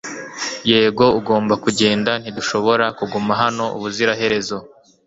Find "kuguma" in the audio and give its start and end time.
2.97-3.33